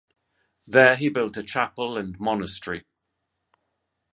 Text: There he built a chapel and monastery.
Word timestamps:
There 0.65 0.95
he 0.95 1.09
built 1.09 1.37
a 1.37 1.43
chapel 1.43 1.95
and 1.95 2.19
monastery. 2.19 2.85